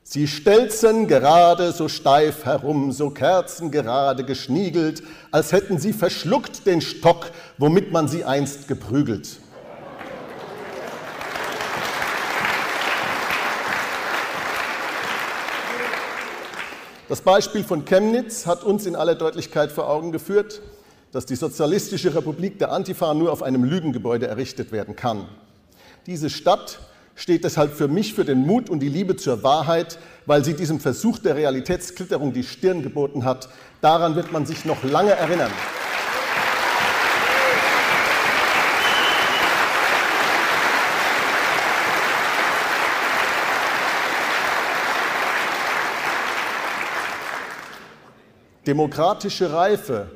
Sie 0.04 0.28
stelzen 0.28 1.08
gerade 1.08 1.72
so 1.72 1.88
steif 1.88 2.44
herum, 2.44 2.92
so 2.92 3.10
kerzengerade 3.10 4.26
geschniegelt, 4.26 5.02
als 5.32 5.54
hätten 5.54 5.78
sie 5.78 5.94
verschluckt 5.94 6.66
den 6.66 6.82
Stock, 6.82 7.32
womit 7.58 7.94
man 7.94 8.10
sie 8.10 8.26
einst 8.26 8.68
geprügelt. 8.68 9.40
Das 17.10 17.22
Beispiel 17.22 17.64
von 17.64 17.86
Chemnitz 17.86 18.46
hat 18.46 18.64
uns 18.64 18.86
in 18.86 18.96
aller 18.96 19.16
Deutlichkeit 19.16 19.72
vor 19.72 19.90
Augen 19.90 20.12
geführt, 20.12 20.62
dass 21.12 21.26
die 21.26 21.36
Sozialistische 21.36 22.14
Republik 22.14 22.60
der 22.60 22.72
Antifa 22.72 23.16
nur 23.16 23.32
auf 23.32 23.42
einem 23.42 23.64
Lügengebäude 23.64 24.28
errichtet 24.28 24.72
werden 24.72 24.96
kann. 24.96 25.26
Diese 26.06 26.30
Stadt 26.30 26.80
steht 27.16 27.46
deshalb 27.46 27.74
für 27.74 27.88
mich 27.88 28.14
für 28.14 28.26
den 28.26 28.46
Mut 28.46 28.70
und 28.70 28.82
die 28.82 28.90
Liebe 28.90 29.16
zur 29.16 29.42
Wahrheit, 29.42 29.98
weil 30.28 30.46
sie 30.46 30.54
diesem 30.54 30.80
Versuch 30.80 31.18
der 31.18 31.36
Realitätsklitterung 31.36 32.32
die 32.32 32.44
Stirn 32.44 32.84
geboten 32.84 33.26
hat. 33.26 33.50
Daran 33.82 34.16
wird 34.16 34.32
man 34.32 34.46
sich 34.46 34.64
noch 34.66 34.84
lange 34.84 35.14
erinnern. 35.14 35.52
Demokratische 48.68 49.54
Reife 49.54 50.12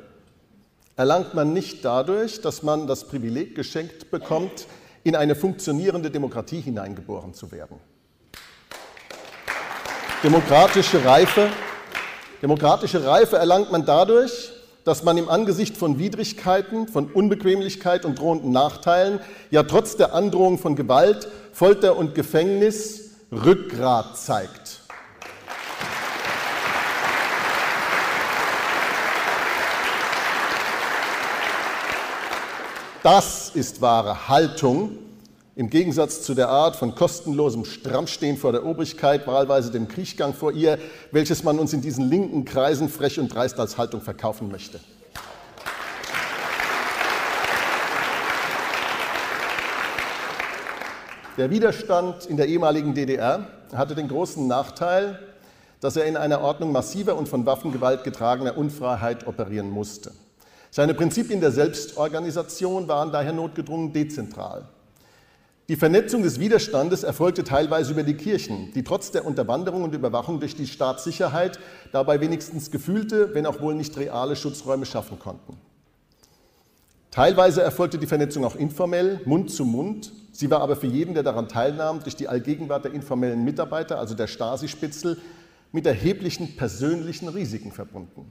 erlangt 0.96 1.34
man 1.34 1.52
nicht 1.52 1.84
dadurch, 1.84 2.40
dass 2.40 2.62
man 2.62 2.86
das 2.86 3.08
Privileg 3.08 3.54
geschenkt 3.54 4.10
bekommt, 4.10 4.66
in 5.02 5.16
eine 5.16 5.34
funktionierende 5.34 6.10
Demokratie 6.10 6.60
hineingeboren 6.60 7.34
zu 7.34 7.50
werden. 7.52 7.78
Demokratische 10.22 11.04
Reife, 11.04 11.50
demokratische 12.42 13.04
Reife 13.04 13.36
erlangt 13.36 13.72
man 13.72 13.84
dadurch, 13.84 14.52
dass 14.84 15.02
man 15.02 15.16
im 15.16 15.28
Angesicht 15.30 15.76
von 15.76 15.98
Widrigkeiten, 15.98 16.88
von 16.88 17.10
Unbequemlichkeit 17.10 18.04
und 18.04 18.18
drohenden 18.18 18.52
Nachteilen, 18.52 19.20
ja 19.50 19.62
trotz 19.62 19.96
der 19.96 20.14
Androhung 20.14 20.58
von 20.58 20.76
Gewalt, 20.76 21.28
Folter 21.52 21.96
und 21.96 22.14
Gefängnis 22.14 23.10
Rückgrat 23.32 24.18
zeigt. 24.18 24.83
Das 33.04 33.50
ist 33.50 33.82
wahre 33.82 34.30
Haltung 34.30 34.96
im 35.56 35.68
Gegensatz 35.68 36.22
zu 36.22 36.32
der 36.32 36.48
Art 36.48 36.74
von 36.74 36.94
kostenlosem 36.94 37.66
Strammstehen 37.66 38.38
vor 38.38 38.50
der 38.50 38.64
Obrigkeit, 38.64 39.26
wahlweise 39.26 39.70
dem 39.70 39.88
Kriechgang 39.88 40.32
vor 40.32 40.52
ihr, 40.52 40.78
welches 41.12 41.44
man 41.44 41.58
uns 41.58 41.74
in 41.74 41.82
diesen 41.82 42.08
linken 42.08 42.46
Kreisen 42.46 42.88
frech 42.88 43.20
und 43.20 43.28
dreist 43.28 43.60
als 43.60 43.76
Haltung 43.76 44.00
verkaufen 44.00 44.50
möchte. 44.50 44.80
Der 51.36 51.50
Widerstand 51.50 52.24
in 52.24 52.38
der 52.38 52.46
ehemaligen 52.46 52.94
DDR 52.94 53.46
hatte 53.74 53.94
den 53.94 54.08
großen 54.08 54.46
Nachteil, 54.46 55.18
dass 55.80 55.96
er 55.96 56.06
in 56.06 56.16
einer 56.16 56.40
Ordnung 56.40 56.72
massiver 56.72 57.16
und 57.16 57.28
von 57.28 57.44
Waffengewalt 57.44 58.02
getragener 58.02 58.56
Unfreiheit 58.56 59.26
operieren 59.26 59.68
musste. 59.68 60.12
Seine 60.74 60.92
Prinzipien 60.92 61.40
der 61.40 61.52
Selbstorganisation 61.52 62.88
waren 62.88 63.12
daher 63.12 63.32
notgedrungen 63.32 63.92
dezentral. 63.92 64.64
Die 65.68 65.76
Vernetzung 65.76 66.24
des 66.24 66.40
Widerstandes 66.40 67.04
erfolgte 67.04 67.44
teilweise 67.44 67.92
über 67.92 68.02
die 68.02 68.16
Kirchen, 68.16 68.72
die 68.72 68.82
trotz 68.82 69.12
der 69.12 69.24
Unterwanderung 69.24 69.84
und 69.84 69.94
Überwachung 69.94 70.40
durch 70.40 70.56
die 70.56 70.66
Staatssicherheit 70.66 71.60
dabei 71.92 72.20
wenigstens 72.20 72.72
gefühlte, 72.72 73.32
wenn 73.36 73.46
auch 73.46 73.60
wohl 73.60 73.76
nicht 73.76 73.96
reale 73.96 74.34
Schutzräume 74.34 74.84
schaffen 74.84 75.20
konnten. 75.20 75.58
Teilweise 77.12 77.62
erfolgte 77.62 77.98
die 77.98 78.08
Vernetzung 78.08 78.44
auch 78.44 78.56
informell, 78.56 79.20
Mund 79.26 79.52
zu 79.52 79.64
Mund. 79.64 80.12
Sie 80.32 80.50
war 80.50 80.60
aber 80.60 80.74
für 80.74 80.88
jeden, 80.88 81.14
der 81.14 81.22
daran 81.22 81.48
teilnahm, 81.48 82.02
durch 82.02 82.16
die 82.16 82.26
Allgegenwart 82.26 82.84
der 82.84 82.94
informellen 82.94 83.44
Mitarbeiter, 83.44 84.00
also 84.00 84.16
der 84.16 84.26
Stasi-Spitzel, 84.26 85.18
mit 85.70 85.86
erheblichen 85.86 86.56
persönlichen 86.56 87.28
Risiken 87.28 87.70
verbunden. 87.70 88.28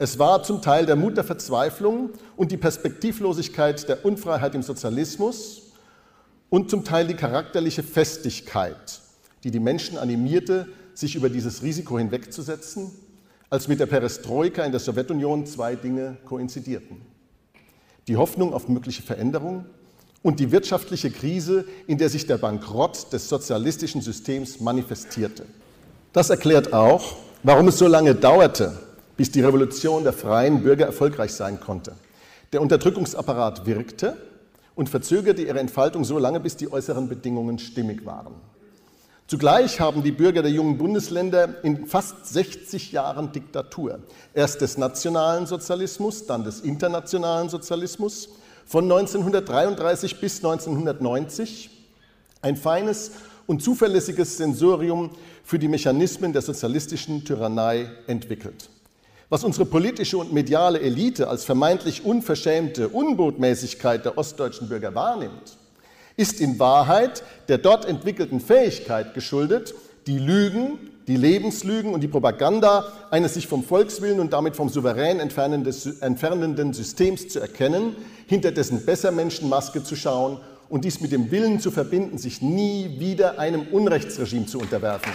Es 0.00 0.18
war 0.18 0.42
zum 0.42 0.62
Teil 0.62 0.86
der 0.86 0.96
Mut 0.96 1.18
der 1.18 1.24
Verzweiflung 1.24 2.08
und 2.34 2.50
die 2.50 2.56
Perspektivlosigkeit 2.56 3.86
der 3.86 4.02
Unfreiheit 4.02 4.54
im 4.54 4.62
Sozialismus 4.62 5.60
und 6.48 6.70
zum 6.70 6.86
Teil 6.86 7.06
die 7.06 7.12
charakterliche 7.12 7.82
Festigkeit, 7.82 9.02
die 9.44 9.50
die 9.50 9.60
Menschen 9.60 9.98
animierte, 9.98 10.68
sich 10.94 11.16
über 11.16 11.28
dieses 11.28 11.62
Risiko 11.62 11.98
hinwegzusetzen, 11.98 12.90
als 13.50 13.68
mit 13.68 13.78
der 13.78 13.84
Perestroika 13.84 14.64
in 14.64 14.70
der 14.72 14.80
Sowjetunion 14.80 15.44
zwei 15.44 15.76
Dinge 15.76 16.16
koinzidierten. 16.24 17.02
Die 18.08 18.16
Hoffnung 18.16 18.54
auf 18.54 18.68
mögliche 18.68 19.02
Veränderung 19.02 19.66
und 20.22 20.40
die 20.40 20.50
wirtschaftliche 20.50 21.10
Krise, 21.10 21.66
in 21.86 21.98
der 21.98 22.08
sich 22.08 22.26
der 22.26 22.38
Bankrott 22.38 23.12
des 23.12 23.28
sozialistischen 23.28 24.00
Systems 24.00 24.60
manifestierte. 24.60 25.44
Das 26.14 26.30
erklärt 26.30 26.72
auch, 26.72 27.16
warum 27.42 27.68
es 27.68 27.76
so 27.76 27.86
lange 27.86 28.14
dauerte, 28.14 28.78
bis 29.20 29.30
die 29.30 29.42
Revolution 29.42 30.02
der 30.02 30.14
freien 30.14 30.62
Bürger 30.62 30.86
erfolgreich 30.86 31.34
sein 31.34 31.60
konnte. 31.60 31.92
Der 32.54 32.62
Unterdrückungsapparat 32.62 33.66
wirkte 33.66 34.16
und 34.74 34.88
verzögerte 34.88 35.42
ihre 35.42 35.60
Entfaltung 35.60 36.04
so 36.04 36.18
lange, 36.18 36.40
bis 36.40 36.56
die 36.56 36.72
äußeren 36.72 37.06
Bedingungen 37.06 37.58
stimmig 37.58 38.06
waren. 38.06 38.32
Zugleich 39.26 39.78
haben 39.78 40.02
die 40.02 40.10
Bürger 40.10 40.40
der 40.40 40.50
jungen 40.50 40.78
Bundesländer 40.78 41.62
in 41.62 41.86
fast 41.86 42.28
60 42.32 42.92
Jahren 42.92 43.30
Diktatur, 43.30 43.98
erst 44.32 44.62
des 44.62 44.78
nationalen 44.78 45.44
Sozialismus, 45.44 46.24
dann 46.24 46.42
des 46.42 46.60
internationalen 46.60 47.50
Sozialismus, 47.50 48.30
von 48.64 48.84
1933 48.84 50.18
bis 50.18 50.36
1990 50.36 51.68
ein 52.40 52.56
feines 52.56 53.10
und 53.46 53.62
zuverlässiges 53.62 54.38
Sensorium 54.38 55.10
für 55.44 55.58
die 55.58 55.68
Mechanismen 55.68 56.32
der 56.32 56.40
sozialistischen 56.40 57.22
Tyrannei 57.22 57.90
entwickelt. 58.06 58.70
Was 59.32 59.44
unsere 59.44 59.64
politische 59.64 60.18
und 60.18 60.32
mediale 60.32 60.80
Elite 60.80 61.28
als 61.28 61.44
vermeintlich 61.44 62.04
unverschämte 62.04 62.88
Unbotmäßigkeit 62.88 64.04
der 64.04 64.18
ostdeutschen 64.18 64.68
Bürger 64.68 64.92
wahrnimmt, 64.96 65.56
ist 66.16 66.40
in 66.40 66.58
Wahrheit 66.58 67.22
der 67.46 67.58
dort 67.58 67.84
entwickelten 67.84 68.40
Fähigkeit 68.40 69.14
geschuldet, 69.14 69.72
die 70.08 70.18
Lügen, 70.18 70.80
die 71.06 71.16
Lebenslügen 71.16 71.94
und 71.94 72.00
die 72.00 72.08
Propaganda 72.08 72.92
eines 73.12 73.34
sich 73.34 73.46
vom 73.46 73.62
Volkswillen 73.62 74.18
und 74.18 74.32
damit 74.32 74.56
vom 74.56 74.68
souverän 74.68 75.20
entfernenden 75.20 76.72
Systems 76.72 77.28
zu 77.28 77.38
erkennen, 77.38 77.94
hinter 78.26 78.50
dessen 78.50 78.84
Bessermenschenmaske 78.84 79.84
zu 79.84 79.94
schauen 79.94 80.38
und 80.68 80.84
dies 80.84 81.00
mit 81.00 81.12
dem 81.12 81.30
Willen 81.30 81.60
zu 81.60 81.70
verbinden, 81.70 82.18
sich 82.18 82.42
nie 82.42 82.98
wieder 82.98 83.38
einem 83.38 83.68
Unrechtsregime 83.70 84.46
zu 84.46 84.58
unterwerfen. 84.58 85.12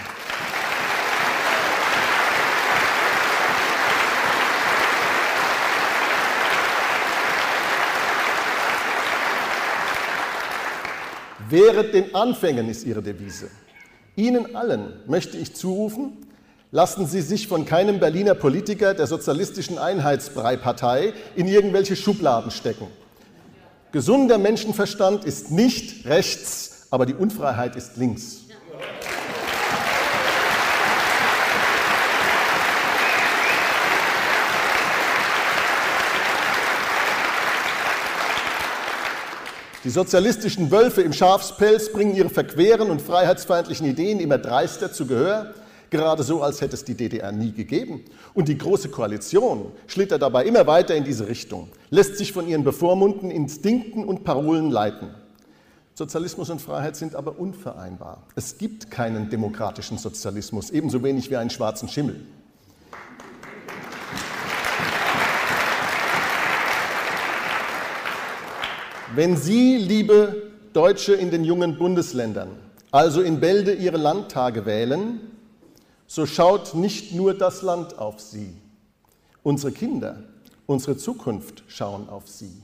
Wehret 11.55 11.93
den 11.93 12.13
Anfängen 12.13 12.67
ist 12.67 12.85
ihre 12.85 13.01
Devise. 13.01 13.47
Ihnen 14.17 14.57
allen 14.57 14.91
möchte 15.07 15.37
ich 15.37 15.55
zurufen, 15.55 16.17
lassen 16.71 17.05
Sie 17.05 17.21
sich 17.21 17.47
von 17.47 17.65
keinem 17.65 18.01
Berliner 18.01 18.35
Politiker 18.35 18.93
der 18.93 19.07
Sozialistischen 19.07 19.77
Einheitsbrei-Partei 19.77 21.13
in 21.37 21.47
irgendwelche 21.47 21.95
Schubladen 21.95 22.51
stecken. 22.51 22.87
Gesunder 23.93 24.37
Menschenverstand 24.37 25.23
ist 25.23 25.49
nicht 25.49 26.05
rechts, 26.05 26.87
aber 26.91 27.05
die 27.05 27.13
Unfreiheit 27.13 27.77
ist 27.77 27.95
links. 27.95 28.44
Die 39.85 39.91
sozialistischen 39.91 40.71
Wölfe 40.71 41.03
im 41.03 41.13
Schafspelz 41.13 41.91
bringen 41.93 42.15
ihre 42.15 42.29
verqueren 42.29 42.89
und 42.89 43.03
freiheitsfeindlichen 43.03 43.85
Ideen 43.85 44.19
immer 44.19 44.39
dreister 44.39 44.91
zu 44.91 45.05
Gehör, 45.05 45.53
gerade 45.91 46.23
so, 46.23 46.41
als 46.41 46.59
hätte 46.59 46.73
es 46.73 46.83
die 46.83 46.95
DDR 46.95 47.31
nie 47.31 47.51
gegeben. 47.51 48.03
Und 48.33 48.47
die 48.47 48.57
Große 48.57 48.89
Koalition 48.89 49.71
schlittert 49.85 50.23
dabei 50.23 50.45
immer 50.45 50.65
weiter 50.65 50.95
in 50.95 51.03
diese 51.03 51.27
Richtung, 51.27 51.69
lässt 51.91 52.17
sich 52.17 52.33
von 52.33 52.47
ihren 52.47 52.63
bevormundten 52.63 53.29
Instinkten 53.29 54.03
und 54.05 54.23
Parolen 54.23 54.71
leiten. 54.71 55.09
Sozialismus 55.93 56.49
und 56.49 56.63
Freiheit 56.63 56.95
sind 56.95 57.13
aber 57.13 57.37
unvereinbar. 57.37 58.23
Es 58.33 58.57
gibt 58.57 58.89
keinen 58.89 59.29
demokratischen 59.29 59.99
Sozialismus, 59.99 60.71
ebenso 60.71 61.03
wenig 61.03 61.29
wie 61.29 61.35
einen 61.35 61.51
schwarzen 61.51 61.89
Schimmel. 61.89 62.25
Wenn 69.15 69.37
Sie, 69.37 69.77
liebe 69.77 70.51
Deutsche 70.73 71.13
in 71.13 71.31
den 71.31 71.45
jungen 71.45 71.77
Bundesländern, 71.77 72.49
also 72.91 73.21
in 73.21 73.39
Bälde 73.39 73.73
Ihre 73.73 73.95
Landtage 73.95 74.65
wählen, 74.65 75.21
so 76.05 76.25
schaut 76.25 76.73
nicht 76.73 77.13
nur 77.13 77.33
das 77.33 77.61
Land 77.61 77.97
auf 77.97 78.19
Sie. 78.19 78.53
Unsere 79.41 79.71
Kinder, 79.71 80.17
unsere 80.65 80.97
Zukunft 80.97 81.63
schauen 81.67 82.09
auf 82.09 82.27
Sie. 82.27 82.61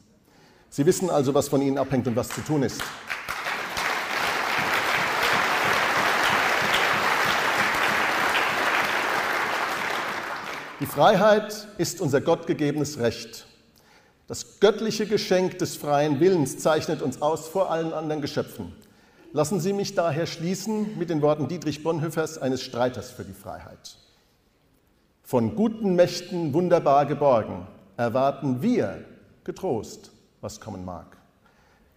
Sie 0.69 0.85
wissen 0.85 1.09
also, 1.09 1.33
was 1.33 1.47
von 1.47 1.61
Ihnen 1.61 1.77
abhängt 1.77 2.05
und 2.07 2.17
was 2.17 2.27
zu 2.27 2.41
tun 2.41 2.63
ist. 2.63 2.81
Die 10.81 10.85
Freiheit 10.85 11.69
ist 11.77 12.01
unser 12.01 12.19
gottgegebenes 12.19 12.99
Recht. 12.99 13.45
Das 14.32 14.62
göttliche 14.62 15.08
Geschenk 15.08 15.58
des 15.58 15.76
freien 15.76 16.22
Willens 16.22 16.58
zeichnet 16.58 17.02
uns 17.02 17.22
aus 17.22 17.50
vor 17.50 17.70
allen 17.70 17.91
anderen 17.91 18.22
Geschöpfen. 18.22 18.72
Lassen 19.34 19.60
Sie 19.60 19.74
mich 19.74 19.94
daher 19.94 20.26
schließen 20.26 20.98
mit 20.98 21.10
den 21.10 21.22
Worten 21.22 21.50
Dietrich 21.50 21.84
Bonhoeffers, 21.84 22.38
eines 22.38 22.62
Streiters 22.62 23.12
für 23.12 23.26
die 23.26 23.34
Freiheit. 23.34 23.98
Von 25.22 25.58
guten 25.58 25.96
Mächten 25.96 26.54
wunderbar 26.54 27.08
geborgen, 27.08 27.67
erwarten 27.98 28.62
wir 28.62 29.04
getrost, 29.44 30.13
was 30.39 30.62
kommen 30.62 30.86
mag. 30.86 31.17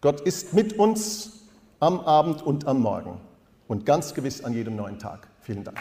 Gott 0.00 0.20
ist 0.20 0.54
mit 0.54 0.76
uns 0.76 1.44
am 1.78 2.00
Abend 2.00 2.42
und 2.42 2.66
am 2.66 2.80
Morgen 2.80 3.20
und 3.68 3.86
ganz 3.86 4.12
gewiss 4.12 4.42
an 4.42 4.54
jedem 4.54 4.74
neuen 4.74 4.98
Tag. 4.98 5.28
Vielen 5.40 5.62
Dank. 5.62 5.78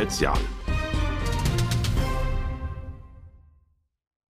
Spezial. 0.00 0.59